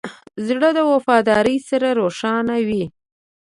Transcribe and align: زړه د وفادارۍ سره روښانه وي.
زړه 0.47 0.69
د 0.77 0.79
وفادارۍ 0.91 1.57
سره 1.69 1.87
روښانه 1.99 2.55
وي. 2.67 2.83